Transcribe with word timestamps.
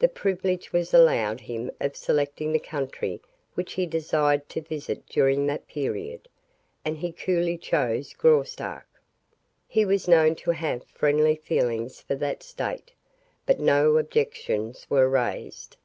The 0.00 0.08
privilege 0.08 0.74
was 0.74 0.92
allowed 0.92 1.40
him 1.40 1.70
of 1.80 1.96
selecting 1.96 2.52
the 2.52 2.58
country 2.58 3.22
which 3.54 3.72
he 3.72 3.86
desired 3.86 4.50
to 4.50 4.60
visit 4.60 5.06
during 5.06 5.46
that 5.46 5.66
period, 5.66 6.28
and 6.84 6.98
he 6.98 7.10
coolly 7.10 7.56
chose 7.56 8.12
Graustark. 8.12 8.86
He 9.66 9.86
was 9.86 10.06
known 10.08 10.34
to 10.44 10.50
have 10.50 10.84
friendly 10.84 11.36
feelings 11.36 12.02
for 12.02 12.16
that 12.16 12.42
state; 12.42 12.92
but 13.46 13.58
no 13.58 13.96
objections 13.96 14.86
were 14.90 15.08
raised. 15.08 15.78